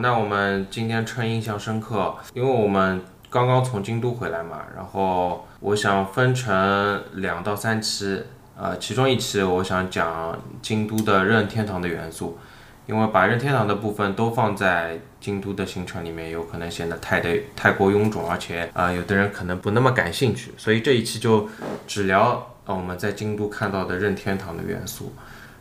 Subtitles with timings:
[0.00, 8.22] 那我们今天趁印象深刻，因为我们刚刚从京都回来嘛，然后我想分成两到三期，
[8.56, 12.38] 呃，其中一期我想讲京都的任天堂的元素，
[12.86, 21.48] 因为把任天堂的部分都放在京都的行程里面，有可能显得太的太过臃肿，而且啊、有的人可能不那么感兴趣，所以这一期就
[21.86, 25.12] 只聊呃我们在京都看到的任天堂的元素。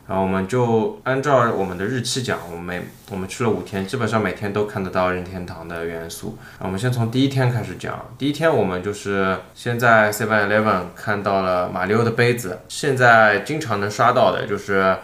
[0.08, 6.38] 然后我们就按照我们的日期讲，我们每我们去了五天，基本上每天都看得到任天堂的元素。
[6.60, 8.06] 我们先从第一天开始讲。
[8.18, 14.96] 第一天我们就是先在 Seven Eleven 看到了马里奥的杯子，现在经常能刷到的就是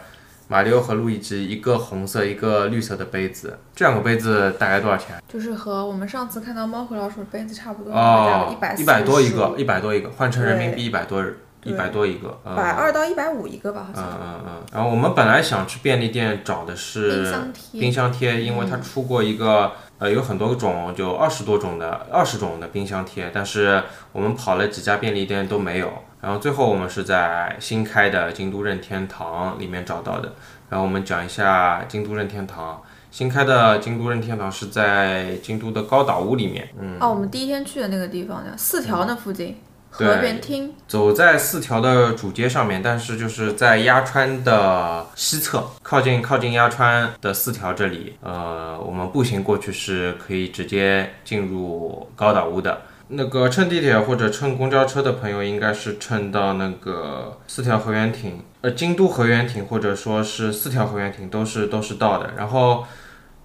[0.47, 3.57] 马里奥和路易吉一个红色一个绿色的杯子。
[3.73, 5.15] 这两个杯子大概多少钱？
[5.27, 11.23] 就是和我们上次看到猫和老鼠的杯子差不多，哦一百，一百多一个，一百多一个，换成人民对币一百多，
[11.63, 12.39] 一百多一个。
[12.43, 14.03] 呃百二到一百五一个吧，好嗯像。
[14.03, 30.33] 嗯嗯嗯，然后我们本来想去便利店找的是冰箱贴冰箱贴，因为它出过一个、呃有很多种，就二十多种的二十种的冰箱贴，但是我们跑了几家便利店都没有，然后最后我们是在新开的京都任天堂里面找到的。
[30.69, 32.81] 然后我们讲一下京都任天堂。
[33.11, 39.53] 新开的京都任天堂是在京都的高岛屋里面，嗯，哦，我们第一天去的那个地方呢，四条那附近，对
[39.91, 40.73] 河原町。
[40.87, 52.81] 走在四条的主街上面，但是就是在鸭川的西侧，靠近靠近鸭川的四条这里，呃，我们步行过去是可以直接进入高岛屋的。
[53.13, 62.31] 那个乘地铁或者乘公交车的朋友，应该是乘到那个四条河原町，呃，京都河原町或者说是四条河原町都是都是到的。
[62.37, 62.85] 然后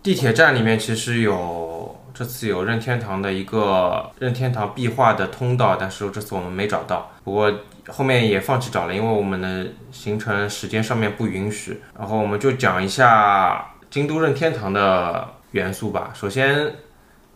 [0.04, 1.75] 地铁站里面其实有
[2.18, 7.10] 这次有任天堂的一个任天堂壁画的通道，但是这次我们没找到。
[7.22, 7.52] 不过
[7.88, 11.82] 后面也放弃找了，因为我们的行程时间上面不允许。
[11.98, 16.10] 然后我们就讲一下京都任天堂的元素吧。
[16.14, 16.72] 首先，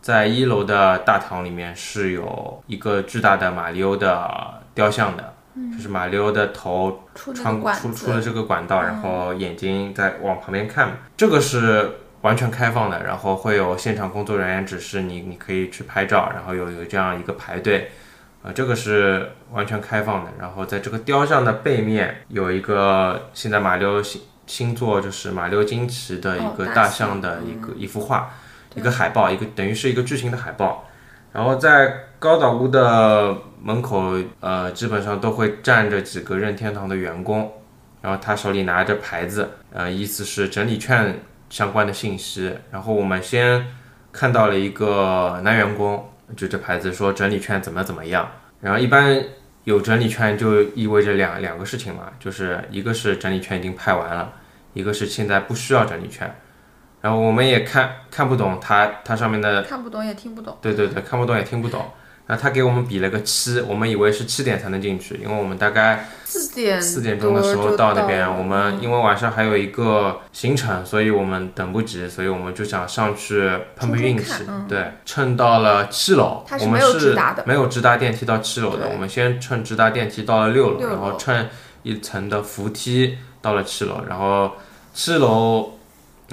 [0.01, 4.27] 在一楼的大堂里面是有一个巨大的马里奥的
[4.73, 5.35] 雕像的，
[5.77, 11.87] 就是马里奥的头穿管子，出出了这个管道，然后眼睛在往旁边看，这个是
[12.21, 17.91] 完全开放的，然后会有现场工作人员指示你，你可以去拍照，然后有有这样一个排队，
[18.43, 20.31] 呃，这个是完全开放的。
[20.39, 28.29] 然后在这个雕像的背面有一个现在马六星星座就是马里奥惊奇的一个哦大象的一个、一幅画，
[28.75, 30.87] 一个海报，一个等于是一个巨型的海报。
[31.33, 37.51] 然后在高岛屋的门口，呃，基本上都会站着几个任天堂的员工，
[38.01, 41.17] 然后他手里拿着牌子，呃，意思是整理券
[41.51, 42.51] 相关的信息。
[42.71, 43.67] 然后我们先
[44.11, 48.27] 看到了一个男员工就这牌子说整理券怎么怎么样，
[48.61, 49.23] 然后一般
[49.65, 54.33] 有整理券就意味着两两个事情嘛，就是一个是整理券已经派完了，
[54.73, 56.35] 一个是现在不需要整理券。
[57.01, 60.57] 然后我们也看看不懂它它上面的看不懂也听不懂。
[60.61, 61.85] 对对对，看不懂也听不懂。
[62.27, 74.45] 然后他给我们比了个七，我们以为是七点才能进去，因为我们大概四点四点钟的时候到那边，我们因为晚上还有一个行程，所以我们等不及，所以我们就想上去碰碰运气。
[74.69, 77.13] 对，乘到了七楼，我们是
[77.45, 81.47] 没有直达电梯到七楼的，我们先乘直达电梯到了六楼，六楼然后乘
[81.83, 84.53] 一层的扶梯到了七楼，然后
[84.93, 85.73] 七楼。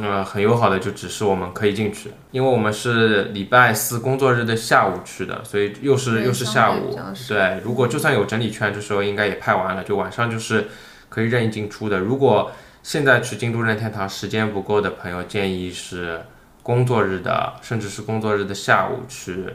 [0.00, 6.96] 呃，很友好的就指示我们可以进去，因为我们是礼拜四工作日的下午去的，所以又是又是下午
[7.28, 10.68] 对，如果就算有整理券，这时候应该也派完了，就晚上就是
[11.08, 11.98] 可以任意进出的。
[11.98, 16.20] 如果现在去京都任天堂时间不够的朋友，建议是
[16.62, 19.46] 工作日的，甚至是工作日的下午去，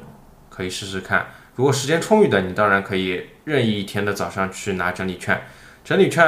[0.50, 1.28] 可以试试看。
[1.56, 5.42] 如果时间充裕的，你当然可以任意一天的早上去拿整理券。
[5.84, 6.26] 整理券，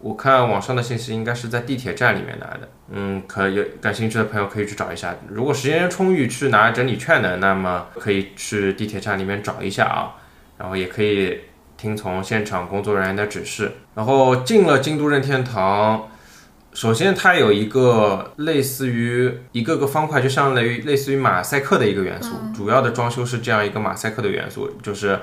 [0.00, 2.68] 我看网上的信息应该是在地铁站里面拿的。
[2.90, 5.14] 嗯，可有感兴趣的朋友可以去找一下。
[5.28, 10.16] 如果时间充裕去拿整理券的，那么可以去地铁站里面找一下啊。
[10.58, 11.40] 然后也可以
[11.76, 13.72] 听从现场工作人员的指示。
[13.94, 16.08] 然后进了京都任天堂，
[16.72, 22.36] 首先它有一个类似于一个个方块，就像类于类似于马赛克的一个元素。
[22.54, 25.18] 主要的装修是这样一个马赛克的元素，就是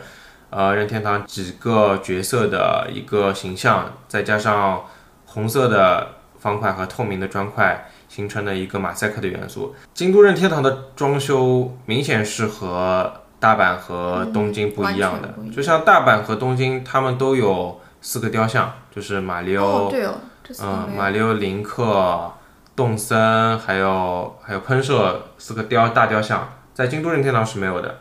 [0.49, 4.85] 呃任天堂几个角色的一个形象，再加上
[5.25, 7.89] 红色的方块和透明的砖块。
[8.09, 9.75] 形成的一个马赛克的元素。
[9.94, 20.15] 京都任天堂的装修明显是和大阪和东京不一样的，就像大阪和东京，他们都有四个雕像，就是马里奥、哦，对哦，
[20.61, 22.31] 嗯，马里奥、林克、
[22.77, 27.97] 动森，还有还有喷射四个雕大雕像，在京都任天堂是没有的，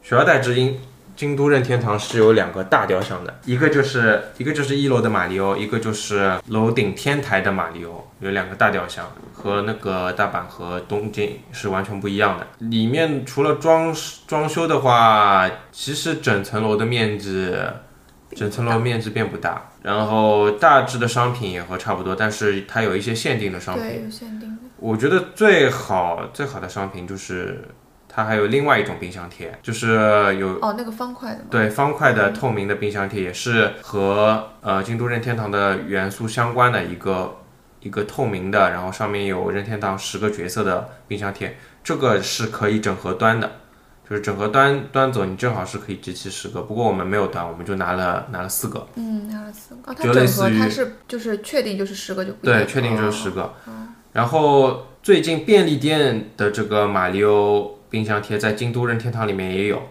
[0.00, 0.80] 取而代之因
[1.20, 12.46] 京都任天堂是有两个大雕像的，一个就是一个就是一楼的马里奥，一个就是楼顶天台的马里奥，有两个大雕像，和那个大阪和东京是完全不一样的。
[12.60, 13.94] 里面除了装
[14.26, 17.54] 装修的话，其实整层楼的面积，
[18.34, 23.84] 整层楼面积并不大，然后大致的商品也和差不多，但是它有一些限定的商品。
[23.84, 24.62] 对，有限定的。
[24.78, 27.62] 我觉得最好最好的商品就是
[28.20, 31.40] 它还有另外一种冰箱贴，就是有哦，那个方块的？
[31.50, 37.38] 对方块的透明的冰箱贴，也是和呃京都任天堂的元素相关的一个
[37.80, 43.50] 一个透明的，然后上面有任天堂十个角色的冰箱贴，这个是可以整合端的。
[44.08, 46.62] 就是整合端端走，你正好是可以集齐十个。
[46.62, 48.84] 不过我们没有端，我们就拿了拿了四个。
[48.96, 49.92] 嗯，拿了四个。
[49.92, 53.54] 哦，它就整类似于盒它是就是确定就是十个就不对，确定就是哦十个。
[54.12, 59.82] 然后最近便利店的这个马里奥冰箱贴在京都任天堂里面也有。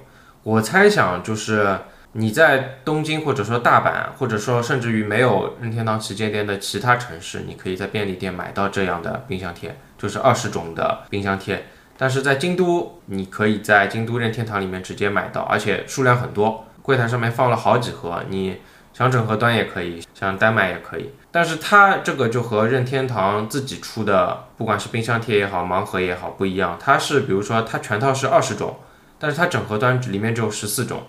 [0.42, 1.78] 我猜想就是
[2.13, 11.66] 你在东京或者说大阪，或者说甚至于没有任天堂旗舰店的其他城市，你可以在便利店买到这样的冰箱贴，就是二十种的冰箱贴。
[11.98, 18.57] 但是在京都，你可以在京都任天堂里面直接买到，而且数量很多，柜台上面放了好几盒，你
[19.00, 21.10] 想整合端也可以，想单买也可以。
[21.31, 26.78] 但是它这个就和任天堂自己出的，不管是冰箱贴也好，盲盒也好不一样。
[26.78, 28.75] 它是比如说它全套是二十种，
[29.18, 31.04] 但是它整合端里面只有十四种，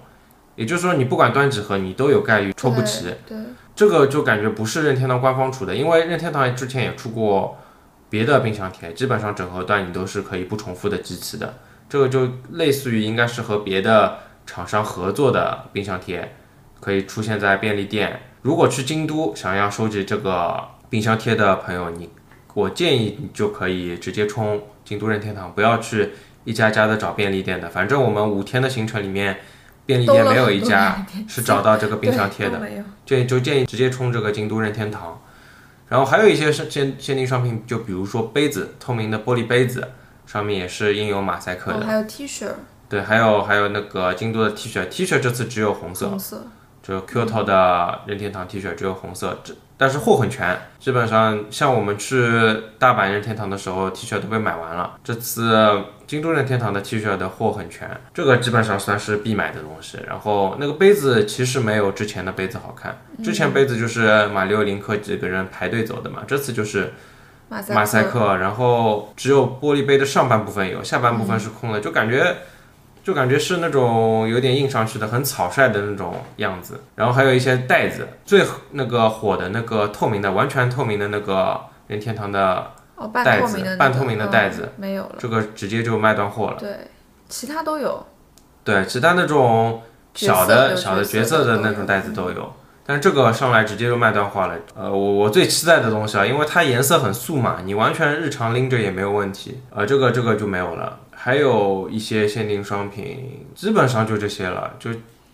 [0.54, 3.12] 也就是说你不管端几盒，你都有概率抽不齐。
[3.26, 3.36] 对。
[3.74, 7.58] 这个就感觉不是任天堂官方出的，因为任天堂之前也出过
[8.08, 11.54] 别的冰箱贴，基本上整合端你都是可以不重复的集齐的。
[11.88, 16.36] 这个就类似于应该是和别的厂商合作的冰箱贴，
[16.80, 18.20] 可以出现在便利店。
[18.42, 22.10] 如果去京都想要收集这个冰箱贴的朋友，你
[22.54, 26.10] 我建议你就可以直接冲京都任天堂，不要去
[26.44, 27.68] 一家家的找便利店的。
[27.68, 29.40] 反正我们五天的行程里面，
[29.84, 32.60] 便利店没有一家是找到这个冰箱贴的。
[33.04, 35.20] 建议就建议直接冲这个京都任天堂。
[35.88, 39.88] 然后还有一些是限限定商品，就比如说杯子，透明的玻璃杯子，
[40.24, 41.78] 上面也是印有马赛克的。
[41.78, 42.46] 哦，还有 T 恤，
[42.88, 46.46] 对，还有还有那个京都的 T 恤，T 恤这次只有红色，红色。
[46.82, 52.22] 就 Kyoto 的任天堂 T 恤只有红色，这但是货很全，基本上像我们去
[52.78, 54.96] 大阪任天堂的时候，T 恤都被买完了。
[55.02, 59.98] 这次京都任天堂的 T 恤的货很全，这个基本上算是必买的东西。
[60.06, 66.92] 然后那个杯子其实没有之前的杯子好看，之前杯子就是马里奥、林克几个人排队走的嘛，这次就是
[67.48, 72.36] 马赛马赛克，然后只有玻璃杯的上半部分有，下半部分是空的，就感觉
[73.02, 76.80] 就感觉是那种有点印上去的，很草率的那种样子。
[76.94, 85.16] 然后还有一些袋子，最那个火的那个透明的，完全透明的那个任天堂的哦，半袋子透明的那个半透明的袋子嗯没有了。
[85.18, 86.56] 这个直接就卖断货了。
[86.58, 86.76] 对，
[87.28, 88.06] 其他都有。
[88.62, 89.82] 对，其他那种
[90.14, 92.52] 小的小的角色的那种袋子都有。
[92.86, 100.98] 但是这个上来直接就卖断货了，呃，我我最期待的东西啊，因为它颜色很素嘛，你完全日常拎着也没有问题，呃，这个这个就没有了。
[101.22, 104.90] 还有一些限定商品，基本上就这些了，就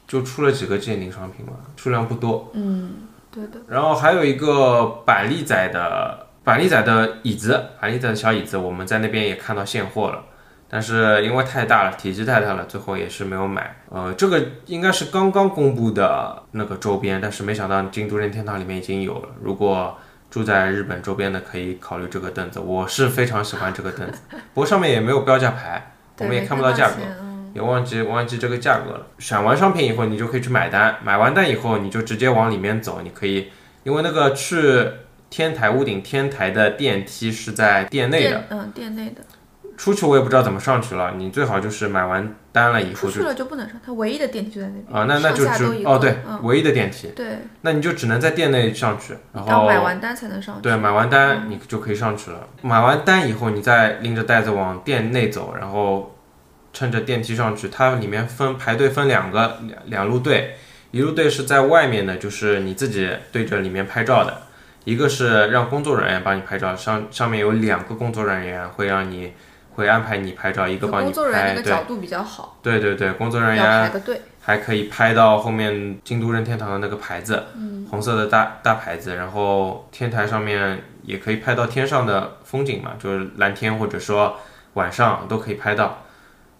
[0.08, 2.50] 就出了几个限定商品嘛，数量不多。
[2.54, 2.90] 嗯，
[3.30, 3.60] 对的。
[3.68, 10.24] 然后还有一个板栗仔的板栗仔的椅子，板栗仔的小椅子，我们在那边也看到现货了，
[10.68, 13.76] 但是因为太大了，体积太大了，最后也是没有买。
[13.88, 19.28] 呃，这个应该是刚刚公布的那个周边，但是没想到京都任天堂里面已经有了。
[19.40, 19.96] 如果
[20.30, 24.18] 住在日本周边的可以考虑这个凳子，我是非常喜欢这个凳子，
[24.52, 26.96] 不过上面也没有标价牌，我们也看不到价格。
[27.20, 29.06] 嗯也忘记忘记这个价格了。
[29.18, 33.00] 选完商品以后，你就可以去买单，买完单以后，你就直接往里面走。
[33.02, 33.50] 你可以，
[33.82, 34.86] 因为那个去
[35.30, 39.22] 天台屋顶天台的电梯是在店内的，嗯店内的，
[39.76, 41.12] 出去我也不知道怎么上去了。
[41.16, 44.84] 你最好就是买完单了以后就出去了就不能上，它唯一的电梯就在那边。
[44.90, 50.62] 啊，那那就只哦对，嗯，唯一的电梯，对，那你就只能在店内上去，然要后买完单才能上去。
[50.62, 52.48] 对，买完单你就可以上去了。
[52.62, 56.16] 买完单以后，你再拎着袋子往店内走，然后
[56.72, 57.68] 趁着电梯上去。
[57.68, 60.56] 它里面分排队分两个两两路队，
[60.90, 64.32] 一路队是在外面的，就是你自己对着里面拍照的；
[64.84, 69.34] 一个是让工作人员帮你拍照，上上面有两个工作人员会让你
[69.76, 71.62] 会安排你拍照，一个帮你有工作人员拍。
[71.62, 74.20] 对角度比较好，对对对，工作人要员排个队。
[74.40, 77.44] 还可以拍到后面京都任天堂的那个牌子，
[77.90, 84.36] 红色的大大牌子，然后天台上面也可以拍到天上的风景嘛，就是蓝天或者说
[84.74, 86.02] 晚上都可以拍到。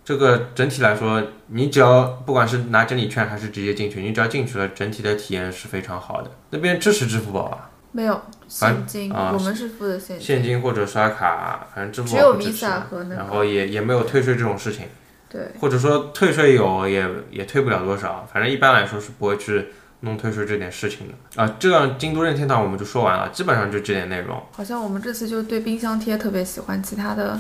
[0.05, 6.31] 这个整体来说，你只要不管是拿整理券还是直接进去，你只要进去了，整体的体验是非常好的。
[6.51, 10.27] 那边支持支付宝啊，没有反现金，啊我们是付的现金。
[10.27, 14.87] 现金或者刷卡，反正支付只有宝不支持 Visa 和那个然后也也没有退税这种事情。
[15.29, 19.67] 对，或者说退税有也也退不了多少，反正一般来说是不会去
[20.01, 21.57] 弄退税这点事情的啊。
[21.59, 24.41] 这样京都任天堂我们就说完了，基本上就这点内容。
[24.53, 27.39] 好像我们这次就对冰箱贴特别喜欢，其他的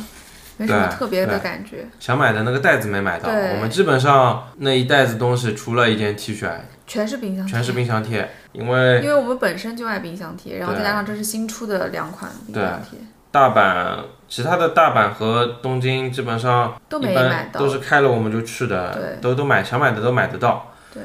[0.59, 6.51] 没什么特别的感觉，想买的那个袋子没买到，对我们基本上那一袋子东西除了一件 T 恤，
[6.87, 12.99] 全是冰箱贴，全是冰箱贴，因为因为我们本身就爱冰箱贴，然后再加上这是新出的两款冰箱贴，
[13.31, 13.99] 大阪
[14.29, 17.69] 其他的大阪和东京基本上都没买到都。
[17.69, 20.73] 是开了我们就去的，对都都买想买的都买得到。
[20.95, 21.03] 对，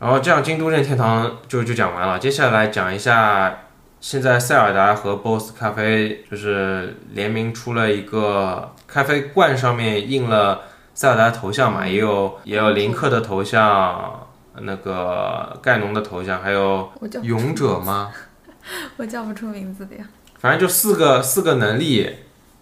[0.00, 3.60] 然后这样京都任天堂就就讲完了，接下来讲一下
[4.00, 10.62] 现在塞尔达和 BOSS 咖啡就是联名出了一个咖啡罐，上面印了
[10.94, 14.26] 塞尔达的头像嘛，也有也有林克的头像，
[14.62, 16.90] 那个盖农的头像，还有
[17.22, 18.10] 勇者吗？
[18.98, 20.04] 我叫不出名字的呀。
[20.38, 22.10] 反正就四个四个能力，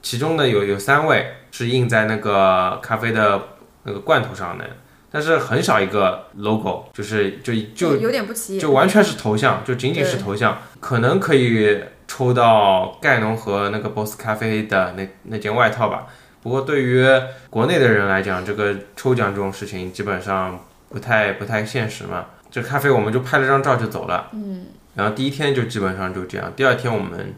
[0.03, 3.41] 其中呢有有三位是印在那个咖啡的
[3.85, 4.65] 那个罐头上的，
[5.11, 8.61] 但是很少一个 logo，就是就就有点不起眼。
[8.61, 16.07] 就完全是头像，就仅仅是头像，可能可以抽到盖农和那个 BOSS 咖啡的那那件外套吧。
[16.43, 17.05] 不过对于
[17.51, 22.27] 国内的人来讲，这个抽奖这种事情基本上不太不太现实嘛。
[22.51, 27.35] 这咖啡我们就拍了张照就走了，嗯，然后第一天就基本上就这样，第二天我们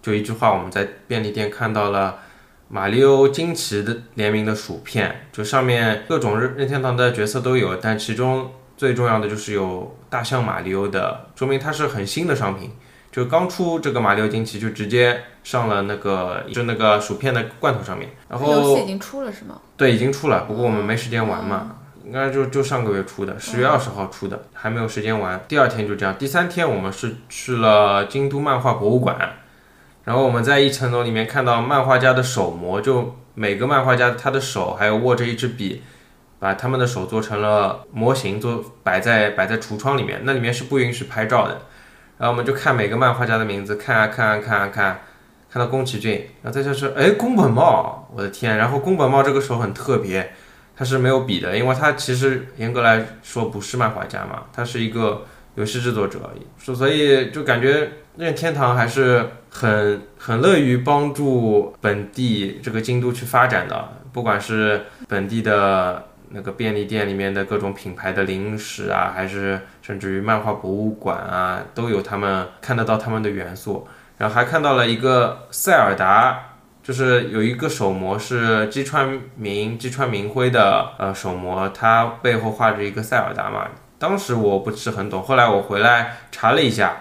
[0.00, 2.20] 就一句话，我们在便利店看到了
[2.68, 12.70] 马里奥惊奇的联名的薯片，就上面各种任任天堂的角色都有，但其中最重要的就是有大象马里奥的，说明它是很新的商品。
[13.14, 19.60] 就刚出这个马里奥惊奇，就直接上了那个就那个薯片的罐头上面，然游后戏已经出了是吗？
[19.76, 25.40] 对已经出了，不过我们没时间玩嘛，应该就就上个月出的，十月二十号出的，还没有时间玩。
[25.46, 29.16] 第二天就这样，第三天我们是去了京都漫画博物馆，
[30.02, 35.84] 然后我们在一层楼里面看到漫画家的手模，就每个漫画家他的手还有握着一支笔，
[36.40, 41.60] 把他们的手做成了模型，做摆在摆在橱窗里面，那里面是不允许拍照的。
[42.18, 45.00] 然后我们就看每个漫画家的名字，看啊看啊看啊看，
[45.50, 48.56] 看到宫崎骏，然后再就是哎宫本茂，我的天！
[48.56, 50.32] 然后宫本茂这个手很特别，
[50.76, 55.24] 他是没有笔的，因为他其实严格来说不是漫画家嘛，他是一个
[55.56, 56.18] 游戏制作者，
[56.58, 73.86] 所所以就感觉任天堂还是很很乐于帮助本地这个京都去发展的，不管是本地的那个便利店里面的各种品牌的零食啊，还是甚至于漫画博物馆啊，都有他们看得到他们的元素。
[74.16, 76.38] 然后还看到了一个塞尔达，
[76.82, 83.66] 就是有一个手模是击川明击川明辉的呃手模，它背后画着一个塞尔达嘛。
[83.98, 86.96] 当时我不是很懂，后来我回来查了一下，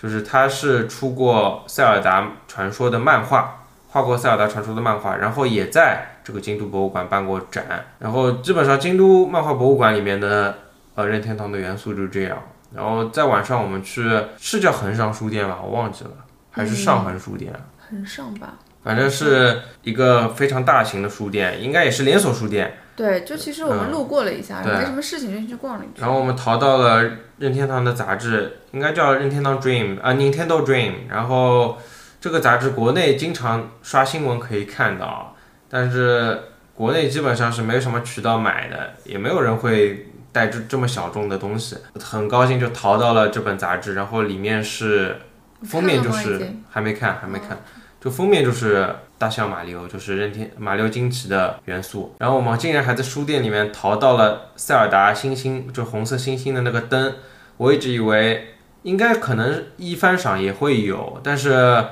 [0.00, 7.64] 就是他是出过塞尔达传说的漫画，画过塞尔达传说的漫画，然后也在这个京都博物馆办过展。
[7.98, 10.54] 然后基本上京都漫画博物馆里面的
[10.98, 12.36] 呃任天堂的元素就是这样。
[12.74, 14.02] 然后在晚上我们去
[14.36, 16.10] 是叫横商书店吧，我忘记了，
[16.50, 17.52] 还是上横书店。
[17.78, 18.54] 很上吧？
[18.82, 22.76] 反正是一个非常大型的书店，应该也是连锁书店。
[22.96, 26.02] 对，就其实我们路过了一下，嗯没什么事情就进去逛了一圈。
[26.04, 27.04] 然后我们淘到了
[27.38, 31.08] 任天堂的杂志，应该叫任天堂 Dream 啊、Nintendo Dream。
[31.08, 31.78] 然后
[32.20, 35.36] 这个杂志国内经常刷新闻可以看到，
[35.70, 36.40] 但是
[36.74, 40.07] 国内基本上是没什么渠道买的，也没有人会
[40.38, 41.76] 带这这么小众的东西。
[42.00, 45.16] 很高兴就淘到了这本杂志，然后里面是
[45.64, 47.58] 封面就是还没看，还没看。
[48.00, 52.14] 就封面就是大象马里奥，就是任天马里奥惊奇的元素。
[52.18, 57.14] 然后我们竟然还在书店里面淘到了塞尔达星星，就红色星星的那个灯。
[57.56, 61.84] 我一直以为应该可能一番赏也会有，但是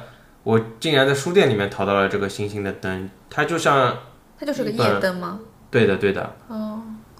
[0.44, 3.98] 我竟然在书店里面淘到了这个星星的灯，它就像
[4.38, 5.40] 它就是个夜灯吗？
[5.68, 6.65] 对的对的，哦，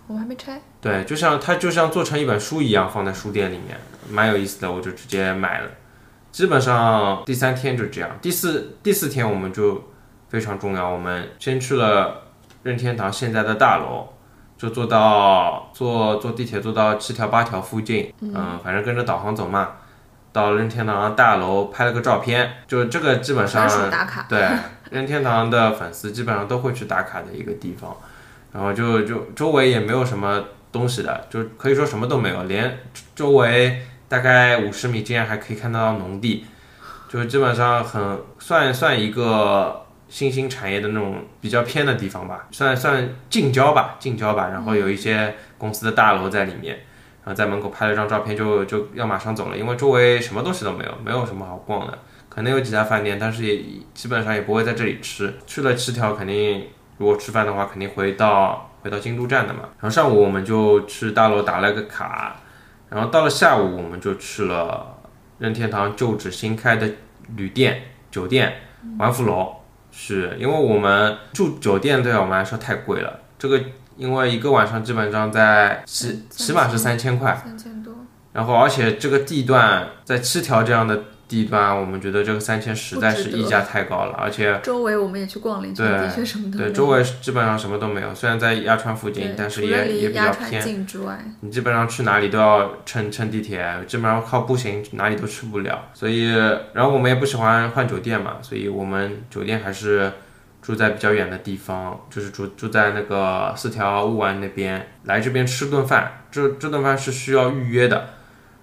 [0.07, 0.61] 我们还没拆。
[0.81, 5.69] 对，就像它就像做成一本书一样放在书店里面，蛮有意思的，我就直接买了。
[6.31, 9.85] 基本上第三天就这样，第四第四天我们就
[10.29, 12.23] 非常重要，我们先去了
[12.63, 14.09] 任天堂现在的大楼，
[14.59, 19.71] 就坐到坐坐地铁坐到七条八条附近，嗯，反正跟着导航走嘛，
[20.31, 23.67] 到任天堂大楼拍了个照片，就这个基本上。
[24.29, 24.47] 对，
[24.91, 27.97] 任天堂的粉丝基本上都会去打卡的一个地方，
[28.53, 32.79] 然后就就周围也没有什么东西的，就可以说什么都没有，连
[33.15, 36.47] 周围大概五十米竟然还可以看到农地，
[37.09, 46.79] 就基本上很算算一个新兴产业的那种比较偏的地方吧，算算近郊吧，近郊吧，然后有一些公司的大楼在里面。
[47.25, 51.99] 然后在门口拍了张照片就，就要马上走了，因为周围什么东西都没有，没有什么好逛的。
[52.29, 53.61] 可能有几家饭店，但是也
[53.93, 55.35] 基本上也不会在这里吃。
[55.45, 59.61] 去了七条，肯定如果吃饭的话，肯定回到回到京都站的嘛。
[59.81, 62.37] 然后上午我们就去大楼打了个卡，
[62.91, 64.99] 然后到了下午我们就去了
[65.38, 66.88] 任天堂旧址新开的
[67.37, 68.55] 旅店酒店
[68.99, 69.57] 丸福楼，
[69.91, 73.61] 是因为我们住酒店对我们来说太贵了，这个
[73.97, 77.35] 因为一个晚上基本上在起起码是三千块。
[77.45, 77.95] 三千多，
[78.33, 86.73] 然后，而且这个地段在七条这样的地段，我们觉得这个三千实在是溢价太高了，而且周围我们也去逛了一圈，对的确什么都没对。
[86.73, 88.14] 周围基本上什么都没有。
[88.14, 95.88] 虽然在鸭川附近，但是也也比较偏，之外，你基本上去哪里都要乘乘地铁，基本上靠步行哪里都去不了。
[95.95, 96.30] 所以，
[96.73, 100.12] 然后我们也不喜欢换酒店嘛，所以我们酒店还是
[100.62, 106.23] 住在比较远的地方，就是住住在那个四条乌丸那边，来这边吃顿饭。
[106.30, 108.11] 这这顿饭是需要预约的，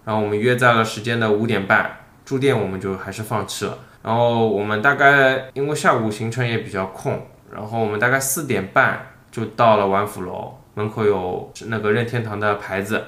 [0.06, 3.78] 然后我们约在了时间的五点半，住店我们就还是放弃了。
[4.04, 13.06] 然后我们大概因为下午行程也比较空，然后我们大概四点半就到了王府楼，门口有那个任天堂的牌子，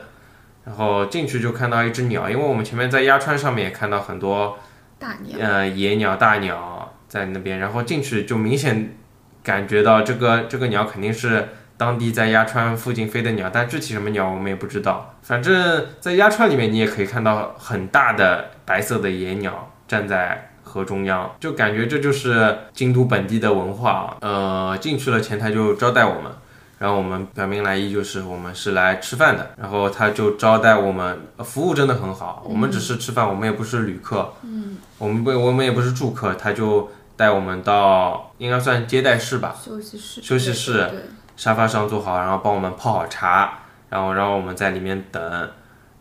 [0.63, 4.57] 然后进去就看到一只鸟，因为我们前面在鸭川上面也看到很多
[4.97, 8.95] 大鸟呃野鸟、大鸟在那边，然后进去就明显
[9.43, 15.15] 感觉到这个这个鸟肯定是当地在鸭川附近飞的鸟，但具体什么鸟我们也不知道。
[15.21, 24.17] 反正，在鸭川里面你也可以看到很大的白色的野鸟站在河中央，就感觉这就是京都本地的文化啊。
[24.21, 26.31] 呃，进去了前台就招待我们。
[26.77, 32.43] 然后我们表明来意，就是我们是来吃饭的，然后他就招待我们，呃服务真的很好。
[32.45, 41.01] 我们只是吃饭，我们也不是旅客，嗯，我们不，我们也不是住客，他就带我们到应该算接待室吧，休息室，休息室对对对
[41.35, 45.49] 沙发上坐好，然后帮我们泡好茶，然后让我们在里面等，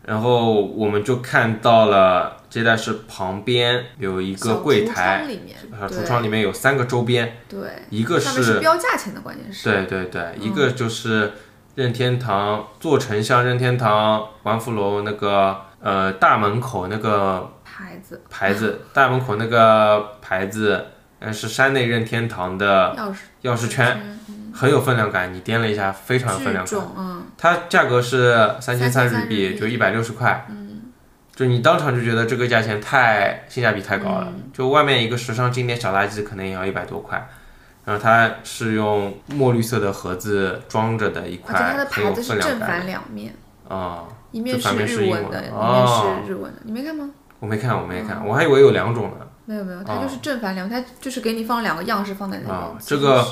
[0.03, 5.57] 然后我们就看到了接待室旁边有一个柜台，窗里面，
[5.89, 11.33] 橱窗里面有三个周边，对，一个是标价钱的，关键是，对对对，一个就是
[11.75, 18.21] 任天堂做成像任天堂丸福楼那个呃大门口那个牌子。
[18.29, 20.85] 牌子， 大门口那个牌子，
[21.19, 24.17] 呃是山内任天堂的钥匙钥匙圈，
[24.55, 26.79] 很有分量感，你掂了一下，非常有分量感。
[26.97, 30.45] 嗯，它价格是三千三日3300日币，就一百六十块。
[30.49, 30.81] 嗯，
[31.35, 34.27] 就你当场就觉得这个价钱太性价比太高了。
[34.29, 34.49] 嗯。
[34.53, 37.27] 就外面一个时尚经典小垃圾可能也要一百多块，
[37.83, 42.59] 然后它是用墨绿色的盒子装着的一块很有牌子是分量感。
[42.59, 43.35] 正反两面，
[43.67, 47.09] 啊、一面这反面是英文日文的，一哦面是日文的，你没看吗？
[47.39, 48.07] 我没看，我没嗯。
[48.07, 49.25] 看，我还以为有两种呢。
[49.45, 53.25] 没有没有，它就是正反两，它就是给你放两个样式放在那啊，这个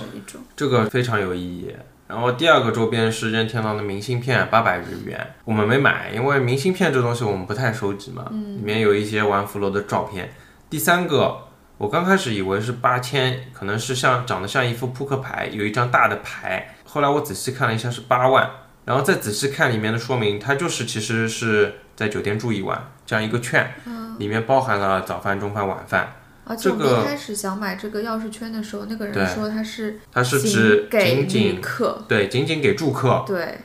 [0.55, 1.75] 这个非常有意义。
[2.07, 10.31] 然后第二个周边是任天堂的明信片，八百日元，我们没买，因为明信片这东西我们不太收集嘛，里面有一些玩福楼的照片。
[10.69, 11.35] 第三个，
[11.77, 18.47] 我刚开始以为是八千，可能是像长得像一副扑克牌，有一张大的牌，后来我仔细看了一下是八万，
[18.85, 23.73] 然后再仔细看里面的说明，它就是其实是在酒店住一晚这样一个券，
[24.19, 26.13] 里面包含了早饭、中饭、晚饭。
[26.45, 33.59] 而且我们一开始想买这个钥匙圈的时候，那个人说他是他是指给仅仅客，对仅仅给住客对，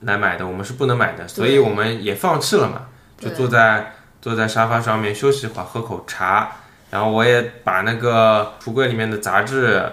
[0.00, 6.50] 来买的，我们是不能买的，所以我们也放弃了嘛，就坐在坐在沙发上面休息一会儿，喝口茶，
[6.90, 9.84] 然后我也把那个橱柜里面的杂志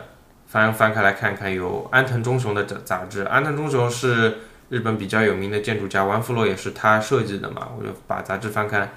[0.48, 4.40] 翻翻开来看看，有安藤忠雄的杂杂志，安藤忠雄是
[4.70, 8.92] 日本比较有名的建筑家，丸福楼也是他设计的嘛，我就把杂志翻开，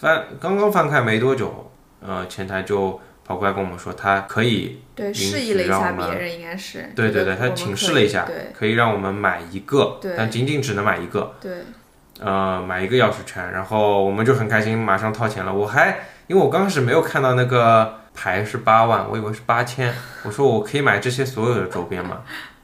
[0.00, 11.34] 翻刚刚翻开没多久，呃，前台就跑过来跟我们说，他可以对，允示意了一许让我们下别人，应该是，对对对，他请示了一下，可以让我们买一个，但仅仅只能买一个。
[11.40, 11.64] 对，
[12.20, 15.52] 呃，买一个钥匙圈，然后我们就很开心，马上掏钱了。
[15.52, 22.18] 我还因为我刚开始没有看到那个牌是八万，我以为是八千，我说我可以买这些所有的周边吗？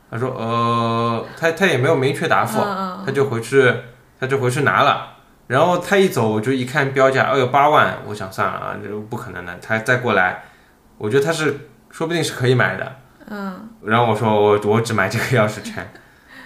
[0.09, 3.75] 他说呃，他他也没有明确答复，嗯他就回去
[4.21, 5.14] 他就回去拿了。
[5.47, 9.55] 然后他一走，我就一看标价，哎呦八万，我想算了啊，这不可能的。
[9.61, 10.45] 他再过来，
[10.97, 12.97] 我觉得他是说不定是可以买的。
[13.29, 15.87] 嗯，然后我说我我只买这个钥匙圈，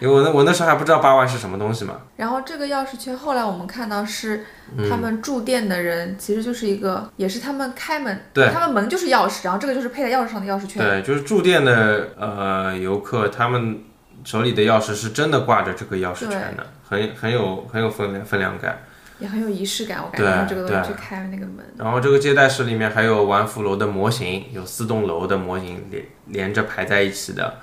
[0.01, 1.95] 因为我那我那时候还不知道八万是什么东西嘛。
[2.17, 4.45] 然后这个钥匙圈后来我们看到是
[4.77, 13.81] 嗯他们住店的人，其实就是一个，也是他们开门，对他们门就是钥匙，然后这个就是配在钥匙上的钥匙圈，对，就是住店的呃游客，他们
[14.25, 18.77] 手里的钥匙是真的挂着这个钥匙圈的，很很有很有分量分量感。
[19.19, 27.61] 也很有仪式感，我感觉用这个东西去开那个门，然后这个接待室里面还有丸福楼的模型，有四栋楼的模型连连着排在一起的，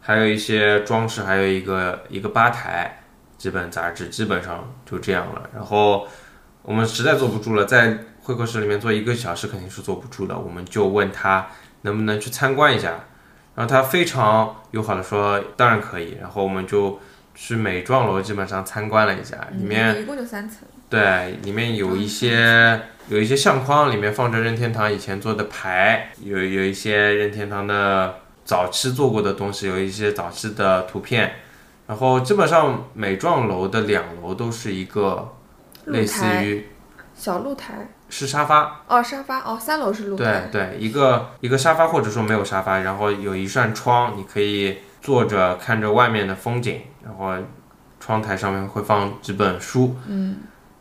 [0.00, 3.02] 还有一些装饰，还有一个一个吧台，
[3.36, 5.50] 基本杂志基本上就这样了。
[5.54, 6.06] 然后
[6.62, 11.46] 我们实在坐不住了，在会客室里面坐一个小时肯定是坐不住的，我们就问他
[11.82, 13.04] 能不能去参观一下。
[13.54, 17.00] 然后他非常友好的说当然可以，然后我们就
[17.34, 31.32] 去美幢楼基本上参观了一下，里面嗯一共就三层，对，里面有一些有一些相框，里面放着任天堂以前做的牌，有有一些任天堂的早期做过的东西，有一些早期的图片。
[31.86, 35.32] 然后基本上每幢楼的两楼都是一个
[35.84, 36.66] 类似于
[37.14, 37.88] 小露台。
[38.08, 39.40] 是沙发，哦，沙发。
[39.40, 47.34] 哦，三楼是露对台，对，一个一个沙发或者说没有沙发，然后有一扇窗，你可以坐着看着外面的风景，然后
[47.98, 50.36] 窗台上面会放几本书，嗯，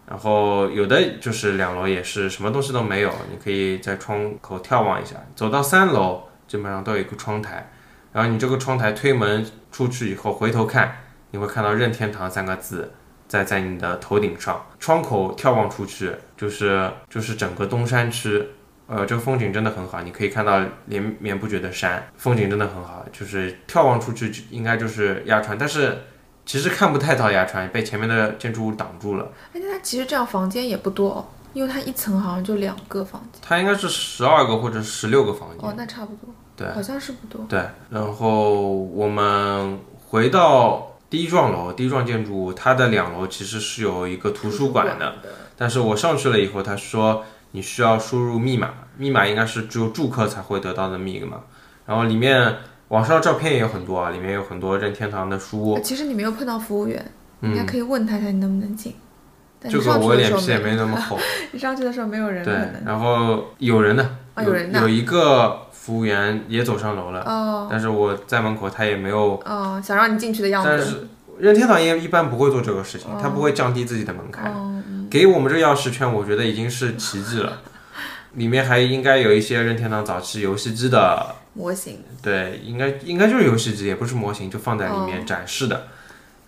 [0.07, 5.15] 然后有的就是两楼也是什么东西都没有，你可以在窗口眺望一下。
[5.35, 7.71] 走到三楼基本上都有一个窗台，
[8.13, 10.97] 然后你这个窗台推门出去以后回头看，
[11.31, 12.93] 你会看到任天堂三个字。
[13.27, 18.49] 在在你的头顶上，窗口眺望出去就是就是整个东山区，
[18.85, 23.03] 呃，这个风景真的很好，你可以看到连绵不绝的山，风景真的很好。
[23.11, 25.97] 就是眺望出去应该就是鸭川，但是
[26.45, 29.27] 其实看不太到牙川，被前面的建筑物挡住了。
[29.53, 35.67] 而且它其实这样房间也不多哦，因为它一层好像就两个房间，它应该是十二个或者十六个房间。
[35.67, 44.99] 哦，那差不多，对，好像是不多，对，然后我们回到第一幢楼，第一幢建筑物，它的两楼其实是有一个图书馆的。
[44.99, 45.15] 的，
[45.57, 51.39] 但是我上去了以后，他说你需要输入密码，密码应该是只有住客才会得到的密码。
[51.85, 52.57] 然后里面
[52.89, 55.73] 网上照片也有很多啊，里面有很多任天堂的书。
[55.73, 57.03] 呃其实你没有碰到服务员，
[57.39, 58.93] 你应该可以问他一下你能不能进。
[59.59, 61.17] 但这你上去个我脸皮也没那么 厚。
[61.51, 62.53] 你上去的时候没有人对，
[62.85, 69.41] 然后有人呢，啊有人呢有一个服务员也走上楼了，哦但是我在门口，他也没有。
[69.45, 70.69] 哦，想让你进去的样子。
[70.69, 71.07] 但是
[71.39, 74.51] 任天堂也一般不会做这个事情，他不会降低自己的门槛。
[74.51, 77.61] 哦，给我们这钥匙圈，我觉得已经是奇迹了。
[78.33, 85.87] 里面还应该有一些任天堂早期游戏机的，模型对，应该应该就是游戏机，也不是模型，就放在里哦面展示的。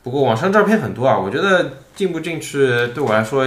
[0.03, 3.45] 不过网上照片很多啊，我觉得进不进去对我来说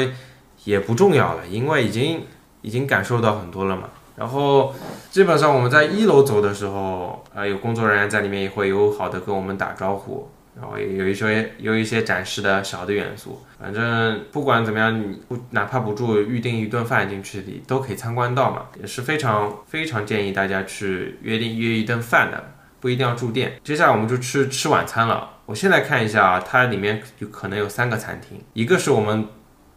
[0.64, 2.24] 也不重要了，因为已经
[2.62, 3.90] 已经感受到很多了嘛。
[4.16, 4.74] 然后
[5.10, 13.44] 基本上我们在一楼走的时候，啊、有工作人员在里面也会友好的跟我们打招呼，然后也有一些有一些展示的小的元素。
[13.58, 23.52] 反正不管怎么样，你不哪怕不住预定一顿饭进去你都可以参观到嘛，也是非常非常建议大家去约定约一顿饭的，不一定要住店。
[23.62, 25.28] 接下来我们就吃吃晚餐了。
[25.46, 29.26] 我现在看一下啊，它里面就可能有三个餐厅，一个是我们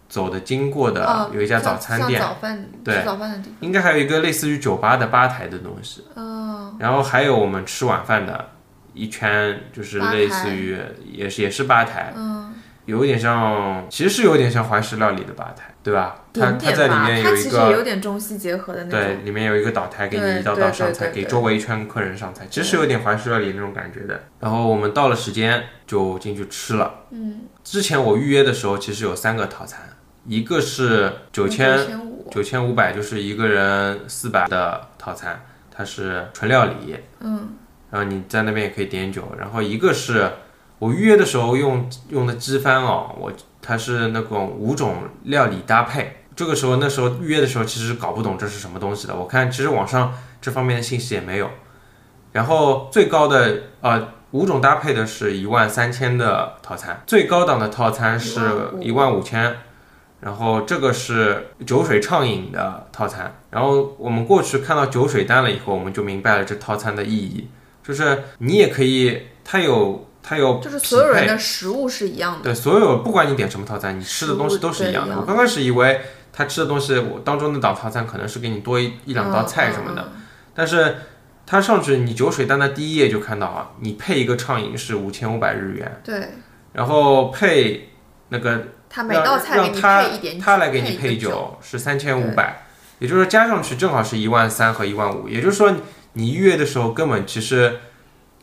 [0.07, 6.05] 走的经过的哦，有一家早餐店，早饭对吃早饭的地应该还有一个类似于酒吧的吧台的东西。
[6.15, 6.25] 嗯。
[6.53, 8.49] 哦，然后还有我们吃晚饭的
[8.93, 10.77] 一圈，就是类似于
[11.11, 12.53] 也是也是吧台，嗯，
[12.85, 16.15] 有一点像，其实是有点像怀石料理的吧台，对吧？
[16.33, 24.23] 它它在里面有一个其实有点中西结合的那对，里面有一个岛台，给你一道道上菜，给周围一圈客人上菜，其实是有点怀石料理那种感觉的。
[24.39, 27.05] 然后我们到了时间就进去吃了。
[27.11, 29.79] 嗯，之前我预约的时候其实有三个套餐，
[30.25, 31.79] 一个是九千
[32.31, 36.97] 九千五百，就是一个人四百的套餐，它是纯料理。
[37.19, 37.49] 嗯，
[37.93, 39.21] 然后你在那边也可以点酒。
[39.37, 40.27] 然后一个是
[40.79, 46.17] 我预约的时候用用的机翻哦，我它是那种五种料理搭配。
[46.35, 51.47] 这个时候那时候预约的时候其实搞不懂这是什么东西的，我看其实网上这方面的信息也没有。
[52.31, 58.41] 然后最高的呃五种搭配的是一万三千的套餐，最高档的套餐是
[58.81, 59.55] 一万五千。
[60.21, 67.49] 然后这个是酒水畅饮的套餐，然后我们过去看到酒水单了以后，我们就明白了这套餐的意义，
[67.83, 72.43] 就是你也可以，它有它有就是所有人的食物是一样的。
[72.43, 75.17] 对所有不管你点什么套餐，你吃的东西都是一样的。
[75.17, 80.13] 我刚开始以为他吃的东西，我当中那档套餐可能是给你多一一两道菜什么的，
[80.55, 80.95] 但是
[81.45, 86.29] 他上去你酒水单的第一页就看到啊，你配一个畅饮是五千五百日元，嗯对，
[86.71, 87.89] 然后配
[88.29, 92.65] 那个他每道菜给你配一点酒，他来给你配酒是三千五百，
[92.99, 95.73] 也就是说加上去正好是一万三和一万五，也就是说
[96.13, 97.79] 你预约的时候根本其实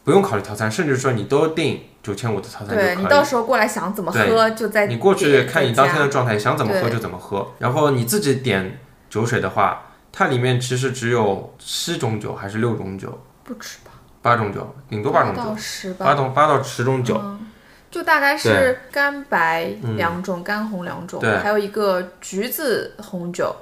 [0.05, 3.05] 不用考虑套餐，甚至说你都订九千五的套餐就对你。
[3.07, 7.53] 到时候过来想怎么喝就在你过去看你当天的状态，想怎么喝就怎么喝。
[7.59, 15.41] 然后你自己点酒水的话，它里面其实只有七种酒还是六种酒，不止吧，八种酒，顶多八种酒。
[15.43, 17.21] 到，十吧，八种八到十种酒。
[17.23, 17.47] 嗯。
[17.91, 19.65] 就大概是干白
[19.97, 23.53] 两种，干红两种，还有一个橘子红酒，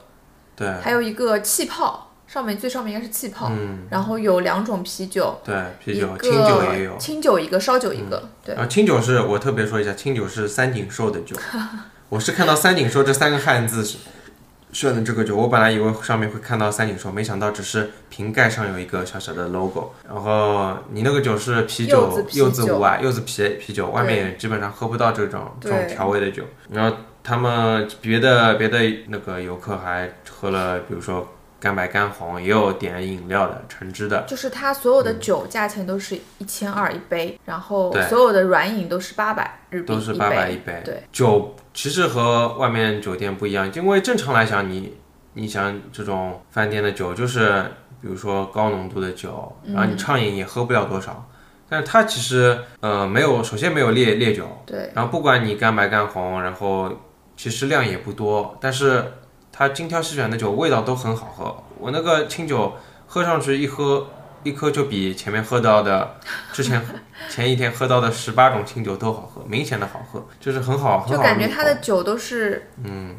[0.55, 0.71] 对。
[0.83, 6.93] 还有一个气泡，上面最上面应该是气泡，嗯，然后有两种啤酒，对，啤酒、清酒也有。
[6.95, 11.35] 嗯清酒一个，烧酒一个，对，然后清酒是我特别说一下，清酒是三井寿的酒，
[12.11, 13.97] 我是看到三井寿这三个汉字是
[14.73, 19.93] 选的这个酒，我本来以为上面会看到三井寿，没想到只是瓶盖上有一个小小的 logo。
[20.07, 26.43] 然后你那个酒是啤酒柚子，五啊，柚子啤啤酒，外面也基本上喝不到这种这种调味的酒。
[26.71, 31.27] 然后他们别的别的那个游客还喝了，比如说
[31.61, 34.23] 干白干红，也有点饮料的，橙汁的。
[34.29, 40.51] 就是它所有的酒价钱都是一千二一杯，然后所有的软饮都是八百日币都是八百。
[40.51, 40.81] 一杯。
[40.85, 44.97] 对，酒其实和外面酒店不一样，因为正常来讲，你
[45.35, 47.63] 你想这种饭店的酒，就是
[48.01, 51.29] 比如说高浓度的酒，然后你畅饮也喝不了多少。
[51.69, 56.91] 但是它其实呃没有，首先没有烈烈酒，对，然后不管你干白干红，然后
[57.37, 59.05] 其实量也不多，但是
[59.59, 61.65] 它精挑细选的酒味道都很好喝。
[61.79, 62.77] 我那个清酒
[63.09, 64.07] 喝上去一喝
[64.45, 66.17] 一颗就比前面喝到的
[66.53, 66.81] 之前
[67.29, 72.71] 前一天喝到的十八种清酒都好喝，明显的好喝，就是很好很好就感觉入口它的酒都是。
[72.85, 73.17] 嗯。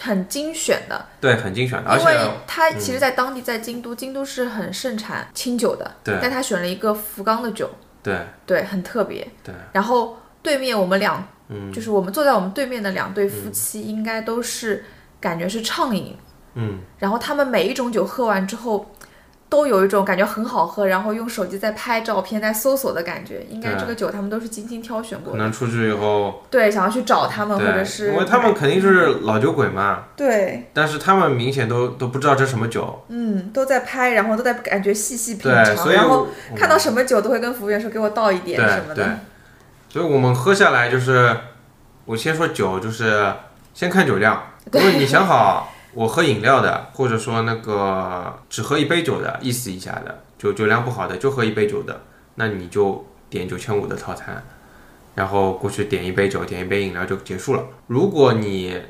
[0.00, 7.70] 很精选的，对很精选的，而因为且嗯它其实，在当地在京都，京都是很盛产清酒的，对但他选了一个福冈的酒，
[8.02, 8.18] 对。
[8.44, 9.26] 对，很特别。
[9.44, 11.24] 对，然后对面我们两，
[11.72, 14.84] 就是我们坐在我们对面的两对夫妻，应该都是
[15.24, 16.16] 感觉是畅饮，
[16.54, 18.92] 嗯，然后他们每一种酒喝完之后。
[19.46, 23.46] 都有一种感觉很好喝，然后用手机在拍照片、在搜索的感觉。
[23.48, 25.38] 应该这个酒他们都是精心挑选过的。
[25.38, 39.20] 可能出去以后，对，想要去找他们，或者，是因为他们肯定是老酒鬼嘛，对，但是他们明显都都不知道这什么酒，嗯，都在拍，然后都在感觉细细品，尝，然后看到什么酒都会跟服务员说给我倒一点什么的。
[39.88, 41.36] 所以我们喝下来就是，
[42.06, 43.32] 我先说酒，就是
[43.72, 44.42] 先看酒量。
[44.72, 52.00] 如果你想好我喝饮料的，或者说那个只喝一杯酒的，意思一下的，酒酒量不好的就喝一杯酒的，
[52.34, 54.42] 那你就点九千五的套餐，
[55.14, 57.64] 然后过去点一杯酒，点一杯饮料就结束了。
[57.86, 58.80] 如果你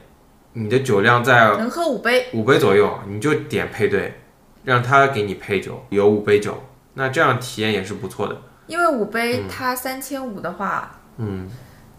[0.54, 4.14] 你的酒量在能喝五杯，五杯左右，你就点配对，
[4.62, 6.62] 让他给你配酒，有五杯酒，
[6.94, 8.40] 那这样体验也是不错的。
[8.66, 11.50] 因为五杯它三千五的话，嗯，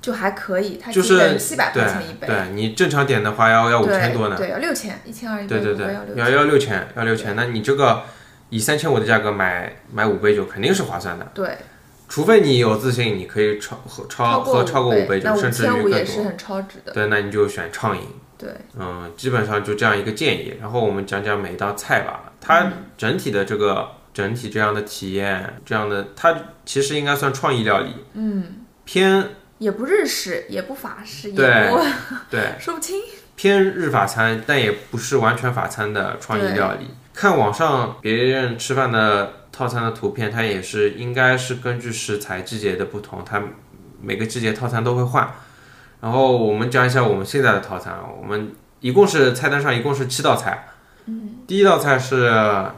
[0.06, 8.04] 就还可以，它就是七百对块钱一杯，对你正常点的话要要五千多呢，对，要六千，一千二一杯，对对对要，六要，要六千要六千，那你这个
[8.52, 11.58] 以三千五的价格买买五杯酒肯定是划算的，对，
[12.08, 15.98] 除非你有自信，你可以超喝超喝超过五杯，酒，甚至于千五更多。
[15.98, 18.04] 也是很超值的，对，那你就选畅饮，
[18.38, 20.54] 对，嗯，基本上就这样一个建议。
[20.62, 31.84] 然后我们讲讲每一道菜吧，它整体的这个整体这样的体验，这样的它其实应该算创意料理，嗯，偏也不日式，也不法式，也对不
[32.30, 33.02] 对 说不清，
[33.36, 36.92] 偏日法餐，但也不是完全法餐的创意料理。
[37.14, 43.42] 看网上别人吃饭的套餐的图片，它也是应该是根据食材季节的不同，它
[44.02, 45.34] 每个季节套餐都会换。
[46.02, 50.68] 然后我们讲一下我们现在的套餐，我们一共是菜单上一共是七道菜。
[51.06, 52.30] 嗯，第一道菜是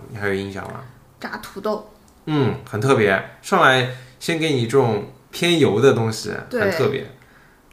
[0.09, 0.81] 你还有印象吗？
[1.19, 1.89] 炸土豆，
[2.25, 7.05] 嗯，很特别，上来先给你这种偏油的东西，很特别，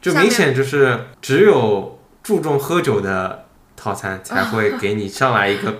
[0.01, 5.73] 就明显就是只有注重喝酒的套餐才会给你上来一个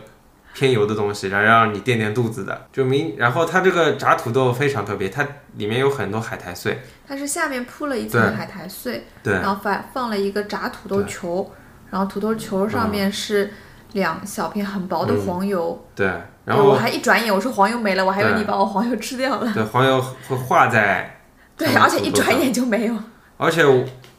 [0.54, 3.16] 偏油的东西，然后让你垫垫肚子的，就明。
[3.18, 9.34] 然后它这个炸土豆非常特别，它里面有很多海苔碎，它是下面铺了一层海苔碎，对。
[9.34, 11.52] 然后放放了一个炸土豆球，
[11.92, 13.52] 然后土豆球上面是
[13.92, 15.86] 两小片很薄的黄油。
[15.94, 16.08] 对，
[16.46, 19.54] 然后我还一转眼我说黄油没了，我还以为你把我黄油吃掉了。
[19.54, 21.15] 对黄油会化在，
[21.58, 22.96] 对，而且一转眼就没有。
[23.38, 23.64] 而且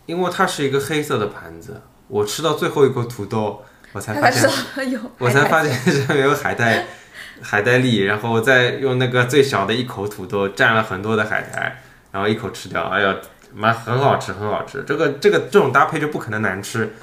[0.07, 4.49] 因为它是一个黑色的盘子，我吃到最后一口土豆，我才发现
[4.91, 6.87] 有我才发现上面有海带，
[7.41, 13.17] 海带粒，然后再用那个最小的一口土豆蘸了很多的海苔，然后一口吃掉，哎呀，
[13.55, 14.85] 蛮很好吃，很好吃。
[14.87, 16.95] 这个这个这种搭配就不可能难吃，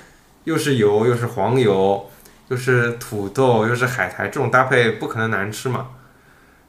[0.44, 2.10] 又是油又是黄油，
[2.50, 5.88] 又是土豆又是海苔，这种搭配不可能难吃嘛。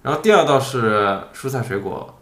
[0.03, 2.19] 然后第二道是蔬菜水果，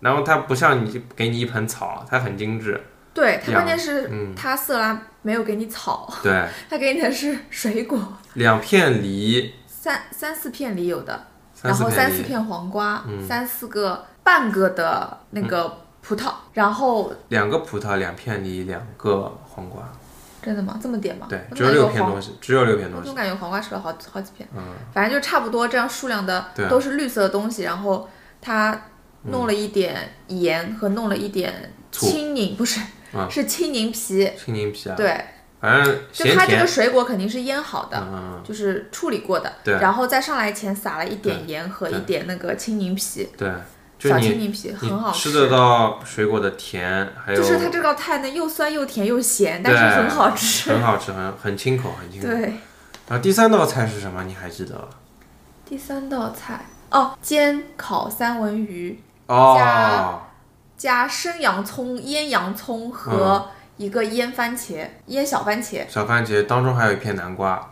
[0.00, 2.80] 然后它不像你给你一盆草，它很精致，
[3.14, 4.34] 对，它关键是嗯。
[4.34, 8.00] 它色拉没有给你草 对，它给你的是水果，
[8.34, 11.26] 两片梨，三三四片梨有的，
[11.62, 19.82] 然后三四片黄瓜，三四个半个的那个葡萄，然后两个葡萄，两片梨，两个黄瓜。
[20.42, 20.78] 真的吗？
[20.80, 21.26] 这么点吗？
[21.28, 23.00] 对，只有六片东西，只有六片东西。
[23.00, 28.08] 我总感觉黄瓜吃了好好几片，嗯，反正就差不多这样数量的都是绿色的东西，然后
[28.40, 28.80] 它
[29.30, 32.80] 弄了一点盐和弄了一点青柠，不是，
[33.12, 35.24] 啊是青柠皮，青柠皮啊，对，
[35.60, 36.66] 反正就它这个。
[36.66, 43.50] 水果肯定是腌好的，嗯，就是处理过的，对然后在上来前撒了一点盐和一点那个青柠皮，对，
[43.98, 50.70] 就小青柠皮很好吃吃得到水果的甜，还有就是它这道菜呢又酸又甜又咸，但是很好吃。
[50.70, 52.28] 很好吃，很很清口，很清口。
[52.28, 52.40] 对，
[53.08, 54.24] 然后第三道菜是什么？
[54.24, 54.88] 你还记得吗？
[55.64, 60.20] 第三道菜哦，煎烤三文鱼，哦，
[60.76, 67.70] 加生洋葱、腌洋葱和一个腌番茄，腌小番茄，小番茄当中还有一片南瓜。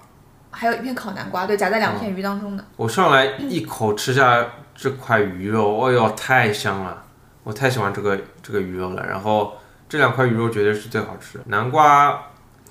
[0.51, 2.65] 还有一片烤南瓜，对，夹在两片鱼当中的。
[2.77, 7.03] 我上来一口吃下这块鱼肉，哎呦，太香了！
[7.43, 9.05] 我太喜欢这个这个鱼肉了。
[9.05, 9.57] 然后
[9.89, 12.21] 这两块鱼肉绝对是最好吃，南瓜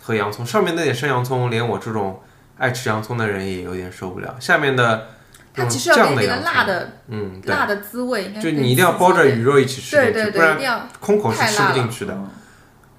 [0.01, 2.21] 和洋葱上面那点生洋葱，连我这种
[2.57, 4.33] 爱吃洋葱的人也有点受不了。
[4.39, 5.07] 下面的
[5.53, 12.13] 它其实要给那个辣的嗯，对，辣的滋味，应该就你一定要包着鱼肉一起吃进去，对对对，一不然定要空口是吃不进去的。
[12.13, 12.29] 嗯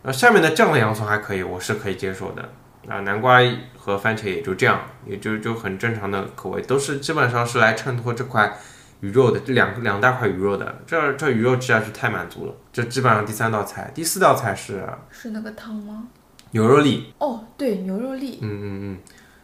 [0.05, 2.47] 然后下面的酱的洋葱还可以，我是可以接受的。
[2.87, 3.41] 啊，南瓜
[3.75, 8.55] 和番茄也就这样，也就就很正常的口味，都是基本上是来衬托这块
[9.01, 10.83] 鱼肉的，这两两大块鱼肉的。
[10.87, 12.55] 这这鱼肉吃下去太满足了。
[12.71, 16.05] 这基本上第三道菜，第四道菜是是那个汤吗？
[16.51, 18.99] 牛肉粒，哦，对，牛肉粒，嗯嗯嗯，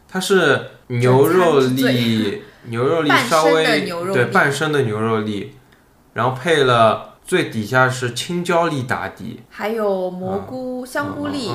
[0.07, 5.55] 它是牛肉粒，牛肉粒半稍微生的牛肉对粒半生的牛肉粒，
[6.13, 11.49] 然后配了最底下是青椒粒打底，还有蘑菇、香菇粒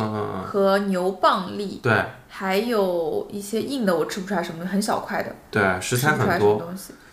[0.46, 1.92] 和牛蒡粒，对。
[2.28, 6.62] 还有一些硬的，我吃不出来什么，很小块的，对，食材很多。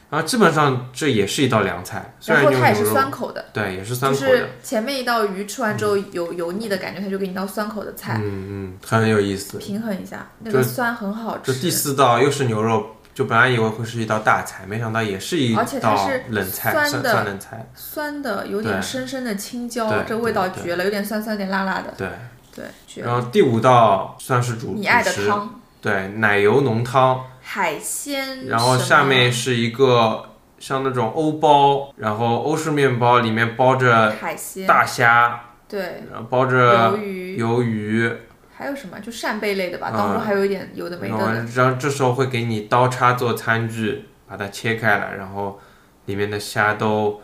[0.09, 9.57] 然后基本上这也是一道凉菜，虽然然后它也是酸口的，对也是酸口的，就是前面一道鱼吃完之后有油腻的感觉，它就给你道酸口的菜，嗯嗯，很有意思。
[9.59, 11.71] 平衡一下，那个酸很好这第。
[11.71, 15.63] 四道又是牛肉，就本来以为会是一道大菜，没想到也是一道
[16.07, 17.69] 是冷菜，酸酸的酸冷菜。
[17.75, 22.07] 酸的，有点对深深的青椒，这味道绝了，有点酸酸，有点辣辣的，对，
[22.55, 23.13] 对，绝然。
[23.13, 38.11] 后第五道算是主你爱的汤，对，奶油浓汤，海鲜，然后下面是一个像那种欧包，然后欧式面包里面包着海鲜，大虾，对，然后包着鱿鱼，鱿鱼，
[38.55, 38.99] 还有什么？
[38.99, 41.45] 就扇贝类的吧，嗯当中还有一点有的没的的。
[41.55, 45.59] 然后这时候会给你刀叉做餐具，把它切开来，然后
[46.05, 47.21] 里面的虾都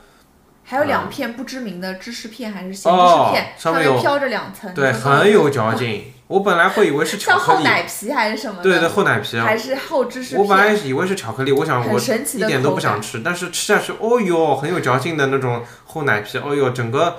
[0.63, 6.13] 还有两片不知名的芝士片还是咸芝哦士片，上面有飘着两层，对很有嚼劲。
[6.27, 12.71] 我本来会以为是巧 克力像厚奶皮还是什么的，对对厚奶皮啊，还是厚芝士我本来，以为是巧克力，我想我一点都。
[12.75, 17.17] 不想吃，但是吃下去，哦哟，很有嚼劲的那种厚奶皮，哦哟，整个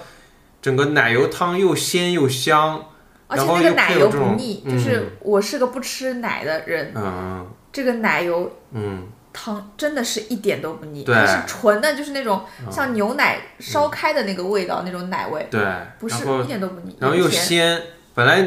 [0.63, 2.85] 整个奶油汤又鲜又香，
[3.31, 15.65] 而且那个奶油不腻，嗯就是我是个不吃奶的人，嗯这个奶油嗯汤真的是一点都不腻，对它是纯的，就是那种嗯像牛奶烧开的那个味道，那种奶味，对，
[16.01, 17.81] 不是一点都不腻，然后又，鲜，
[18.13, 18.45] 本来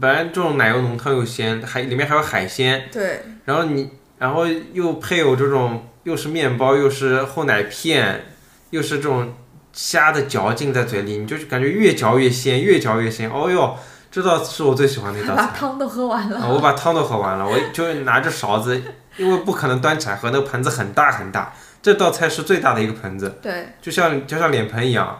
[0.00, 8.24] 本来这种奶油浓汤又鲜，还里面还有海鲜，对，然后你然后又配有这种又是面包又是厚奶片，
[8.70, 9.32] 又是这种
[9.72, 13.30] 虾的嚼劲在嘴里，你就感觉越嚼越鲜，越嚼越鲜。
[13.30, 13.78] 哦哟，
[14.10, 15.42] 这道是我最喜欢的一道菜。
[15.46, 16.38] 把汤都喝完了。
[16.38, 18.82] 啊，我把汤都喝完了，我就拿着勺子，
[19.16, 25.16] 因为不可能端起来喝，那个盆子很大很大，这道菜是最大的一个盆子，对，就像就像脸盆一样，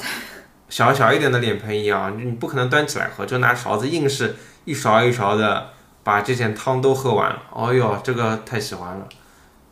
[0.69, 5.69] 小小一点的脸盆一样，你不可能端起来喝，就拿勺子硬是一勺一勺的
[6.03, 7.43] 把这件汤都喝完了。
[7.53, 9.07] 哦哟，这个太喜欢了。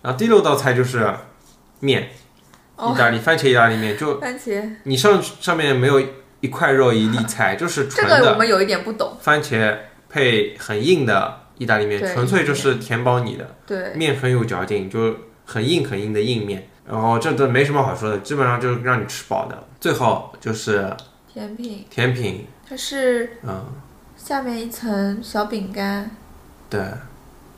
[0.03, 1.11] 然后第六道菜就是
[1.81, 2.11] 面，
[2.77, 6.01] 哦意大利番茄意大利面，就番茄你上上面没有
[6.41, 8.21] 一块肉一粒菜， 就是这纯的。
[8.21, 9.77] 个我们有一点不懂，番茄
[10.09, 16.69] 配很硬的意大利面，纯粹就是填饱你的，对，面很有嚼劲，就很硬很硬的硬面。
[16.89, 19.65] 然后这都没什么好说的，基本上就是让你吃饱的。
[19.81, 20.89] 最后就是
[21.33, 21.85] 甜品。
[21.91, 23.65] 甜品，它是嗯，
[24.17, 26.11] 下面一层小饼干，
[26.71, 26.81] 对。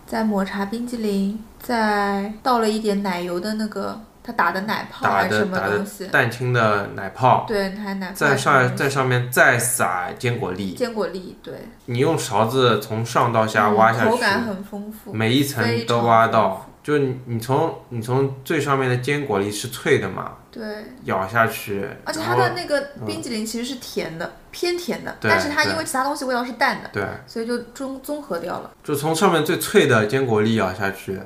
[0.06, 6.06] 再抹茶冰激凌，再倒了一点奶油的那个他打的奶泡打还是什么东西？
[6.08, 11.54] 蛋清的奶泡，对，还奶泡在上在上面再撒坚果粒，坚果粒，对，
[11.86, 16.66] 你用勺子从上到下挖下嗯口感去，很丰富，每一层都挖到。
[16.82, 20.62] 就你你从你从最上面的坚果粒是脆的嘛，对，
[21.04, 28.70] 咬下去，而且它的那个冰激凌其实是甜的，偏甜的，对但是它因为其他东西味道是淡的，对，所以就综综合掉了。
[28.84, 31.18] 就从上面最脆的坚果粒咬下去，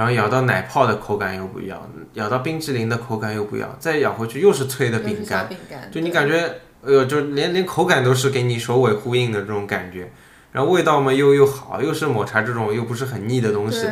[0.00, 1.78] 然后咬到奶泡的口感又不一样，
[2.14, 6.38] 咬到冰淇淋的口感又不一样，再咬回去又是脆的饼干，饼干，就你感觉，
[6.82, 10.10] 哎呦，就连连口感都是给你首尾呼应的这种感觉，
[10.52, 13.86] 然后味道嘛又又好，又是抹茶这种又不是很腻的东西，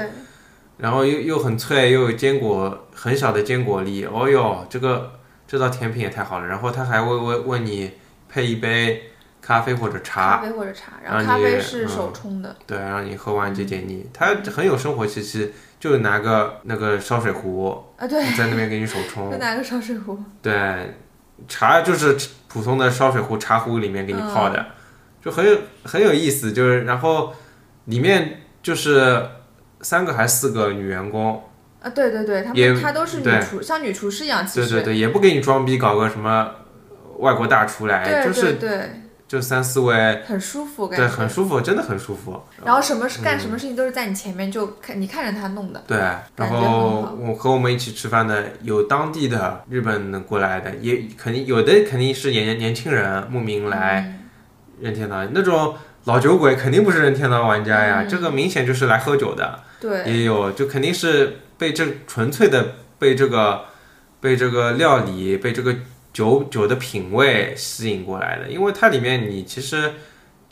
[0.79, 5.13] 然后又又很脆，又有坚果很小的坚果粒，哦哟，这个
[5.47, 6.47] 这道甜品也太好了。
[6.47, 7.91] 然后他还会问问你
[8.31, 9.03] 配一杯
[9.43, 14.09] 咖啡或者茶，咖啡或者茶，然后咖啡你是嗯手冲的，对，让你喝完解解腻。
[14.15, 19.31] 它很有生活气息，就拿个那个烧水壶啊，对，在那边给你手就冲。
[19.39, 20.97] 拿个烧水壶，对，
[21.47, 22.17] 茶就是
[22.49, 24.67] 普通的烧水壶、茶壶里面给你泡嗯的，
[25.25, 26.53] 就很有很有意思。
[26.53, 27.33] 就是然后
[27.85, 29.25] 里面就是
[29.81, 31.45] 三个还是四个女员工，
[31.81, 34.69] 啊，对对对，他也们他都是女厨，像女厨师一样，其实。
[34.69, 36.51] 对对对，也不给你装逼，搞个什么
[37.19, 38.69] 外国大厨来，对就是对。
[38.69, 39.08] 对，就
[39.43, 42.43] 三四位，很舒服，感对，很舒服，真的很舒服。
[42.65, 45.83] 然后什么事干什么事情都是在你前面，就看你看着他弄的。
[45.87, 45.99] 对，
[46.37, 54.15] 然后我和我们一起吃饭的有当地的日本过来的，也肯定有的肯定是年年轻人慕名来嗯。
[54.81, 55.75] 任天堂，那种
[56.05, 58.09] 老酒鬼肯定不是任天堂玩家呀，嗯。
[58.09, 63.65] 这个明显就是来喝酒的，对，也有就肯定是被这纯粹的被这个
[64.21, 65.75] 被这个料理被这个
[66.19, 69.93] 酒酒的品味吸引过来的，因为它里面你其实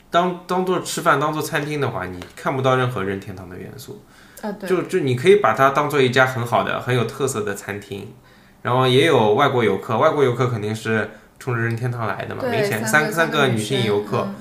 [0.09, 4.01] 当当做吃饭当做餐厅的话，你看不到任何任天堂的元素。
[4.41, 8.13] 啊对，就就你可以把它当做一家很好的、很有特色的餐厅，
[8.61, 14.35] 然后也有外国游客，外国游客肯定是冲着任天堂来的嘛，对明显三三个女性游客，，嗯。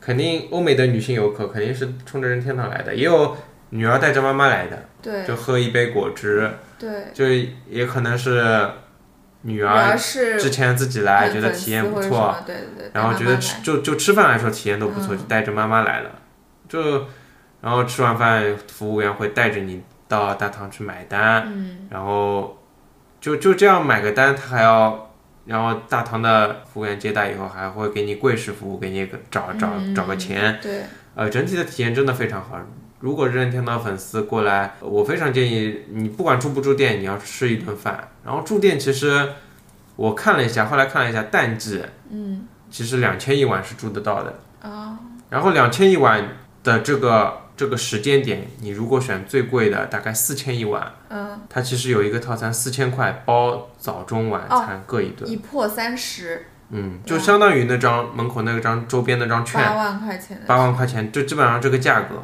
[0.00, 3.36] 肯定欧美的女性游客肯定是冲着任天堂来的，也有
[3.70, 6.48] 女儿带着妈妈来的，对就喝一杯果汁，
[6.78, 7.26] 对，就
[7.68, 8.70] 也可能是
[9.42, 15.18] 女女儿之前自己来觉得体验不错，对对对，然后觉得吃就就吃饭来说体验都不错，嗯。
[15.18, 16.10] 就带着妈妈来了，
[16.68, 17.06] 就
[17.60, 22.58] 然后吃完饭，服务员会带着你到大堂去买单，嗯，然后
[23.20, 25.12] 就就这样买个单，他还要，
[25.44, 30.82] 然后大堂的服务员接待以后还会给你柜式服务，给你找找嗯找个钱，对，
[31.14, 32.58] 呃，整体的体验真的非常好。
[33.00, 38.08] 如果任天堂粉丝过来，我非常建议你不管住不住店，你要吃一顿饭。
[38.24, 39.28] 然后住店其实
[39.94, 44.40] 我看了一下，后来看了一下淡季，嗯，其实两千一晚是住得到的。
[44.62, 44.98] 啊，
[45.30, 46.28] 然后两千一晚
[46.64, 62.16] 的这个这个时间点，你如果选最贵的，大概四千一晚，嗯，它其实有一个套餐，四千块包早中晚餐各一顿，一破三十，嗯，就相当于那张门口那张周边那张券八，万块钱，八万块钱，就基本上这个价格。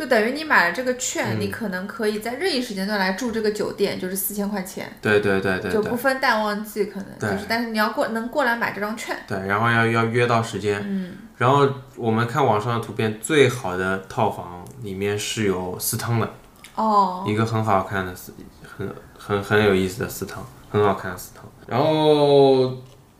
[0.00, 1.40] 就等于你买了这个券，嗯。
[1.40, 16.30] 你可能可以在任意时间段来住这个酒店，就是四千块钱，对对对对对就不分淡旺季，可能就是，但是你要过能过来买这张券，对，然后要要约到时间，嗯，然后我们看网上的图片，最好的套房里面是有私汤的，
[16.76, 18.32] 哦，一个很好看的私，
[18.64, 21.44] 很很很有意思的私汤，很好看的私汤。
[21.66, 22.74] 然后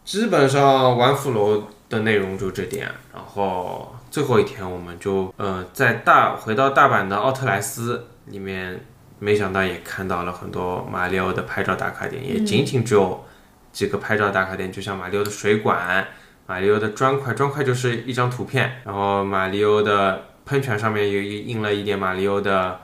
[0.04, 8.80] 基本上玩富楼的内容就这点，然后最后一天我们就呃在大回到大阪的奥特莱斯里面，
[9.18, 13.24] 没想到也看到了很多马里奥的拍照打卡点，也仅仅只有
[13.72, 16.06] 几个拍照打卡点，就像马里奥的水管。
[16.46, 22.76] 马里奥的砖块，砖块就是一张图片，然后马里奥的喷泉上面有印了一点马里奥的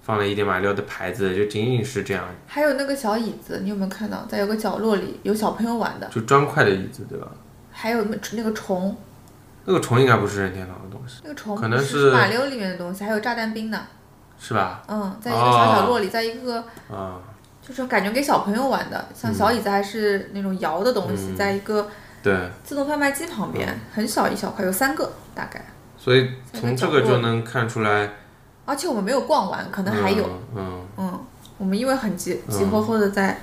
[0.00, 4.24] 放了一点马里奥的牌子，就仅仅是这样，还有那个小椅子，你有没有看到？
[4.26, 7.28] 在有个角落里有小朋友玩的，就砖块的椅子，对吧？
[7.70, 8.96] 还有那那个虫，
[9.64, 13.80] 那个虫应该不是任天堂的东西，那个虫可能是是马里奥里面的东西，还有炸弹兵呢。
[14.42, 14.82] 是吧？
[14.88, 17.20] 嗯，在一个小角落里，在一个啊、
[17.60, 21.86] 就是感觉给小朋友玩的，像小椅子还是那种摇的东西，嗯在一个
[22.22, 25.62] 对，自动贩卖机旁边，很小一小块，有三个大概。
[25.98, 28.10] 所以从这个就能看出来，
[28.64, 30.24] 而且我们没有逛完，可能还有。
[30.56, 31.20] 嗯，嗯，嗯，
[31.58, 33.38] 我们因为很急急吼吼的在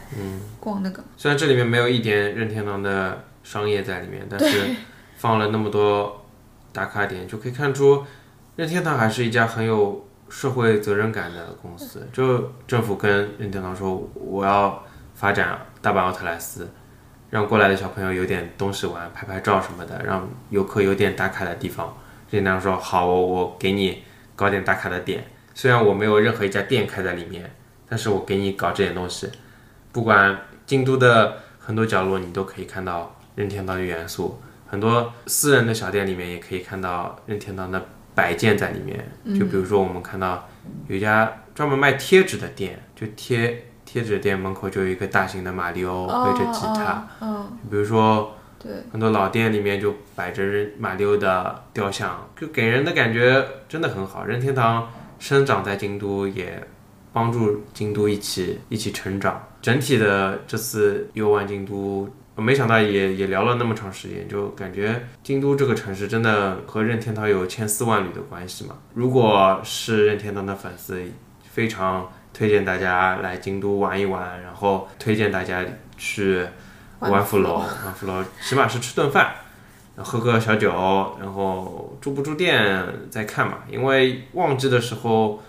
[0.59, 1.03] 逛那个。
[1.15, 4.75] 虽然这里面没有一点任天堂的商业在里面，但是
[5.17, 6.25] 放了那么多
[6.71, 8.05] 打卡点，就可以看出
[8.55, 12.07] 任天堂还是一家很有社会责任感的公司。
[12.13, 14.83] 就政府跟任天堂说，我要
[15.15, 16.69] 发展大阪奥特莱斯，
[17.31, 21.97] 让过来的小朋友有点东西玩，拍拍照什么的，让游客有点打卡的地方。
[22.29, 24.03] 任天堂说好，我我给你
[24.35, 27.51] 搞点打卡的点，虽然我没有任何一家店开在里面，
[27.89, 29.29] 但是我给你搞这点东西。
[29.91, 34.39] 不管京都的很多角落，你都可以看到任天堂的元素。
[34.67, 39.03] 很多私人的小店里面也可以看到任天堂的摆件在里面。
[39.39, 40.47] 就比如说，我们看到
[40.87, 47.07] 有一家专门卖贴纸的店，就贴贴纸店门口就有一个大型的马里奥背着吉他。
[47.19, 47.27] 哦。
[47.27, 54.25] 哦比如说，对，很多老店里面就摆着任马里奥的雕像，就给人的感觉真的很好。
[54.25, 54.89] 任天堂
[55.19, 56.61] 生长在京都，也
[57.13, 59.41] 帮助京都一起一起成长。
[59.61, 62.09] 整体的这次游玩京都，我
[62.41, 68.75] 没想到也也聊了那么长时间，就感觉京都这个城市真的和任天堂有千丝万缕的关系嘛。
[68.93, 71.01] 如果是任天堂的粉丝，
[71.43, 75.65] 非常推荐大家来京都玩一玩，然后推荐大家
[75.97, 76.45] 去。
[76.99, 79.31] 玩福楼，玩福楼，起码是吃顿饭，
[79.97, 83.59] 喝个小酒，然后住不住店再看嘛。
[83.69, 85.39] 因为旺季的时候，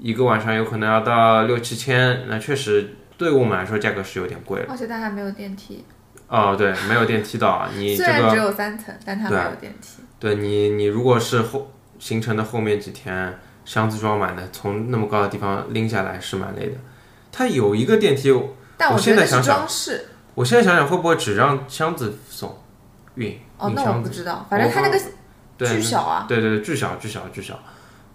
[0.00, 4.66] 一个晚上有可能要到六七千，那确实对我们来说价格是有点贵了。
[4.68, 5.84] 而且它还没有电梯，
[6.28, 10.02] 哦，对，没有电梯到，你 这虽然只个，有三层，但它没有电梯。
[10.20, 16.76] 对你，你如果是后行程的后面几天箱子装满的，从那么高的地方拎下来是蛮累的。
[17.32, 18.30] 它有一个电梯，
[18.76, 20.06] 但我觉得是现在想想装饰。
[20.34, 22.56] 我现在想想会不会只让箱子送
[23.14, 24.00] 运哦，那我？
[24.00, 25.00] 不知道，反正它那个
[25.56, 27.58] 对巨小啊，对对对，巨小巨小巨小。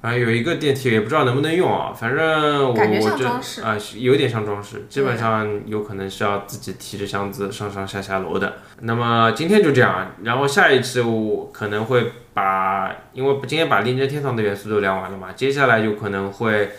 [0.03, 8.55] 反正有一个电梯也不知道能不能用啊，反正我这啊、有点像装饰，基本上有可能是要自己提着箱子上上下下楼的。
[8.81, 16.71] 那么今天就这样，然后下一期我可能会把，因为今天把令真天堂的元素都聊完了嘛，接下来有可能会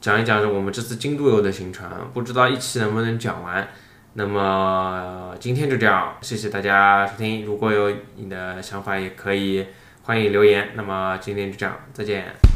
[0.00, 3.68] 讲一讲我们这次京都游的行程，不知道一期能不能讲完。
[4.14, 7.44] 那么、呃今天就这样，谢谢大家收听。
[7.44, 9.66] 如果有你的想法，也可以
[10.04, 10.70] 欢迎留言。
[10.74, 12.51] 那么今天就这样，再见。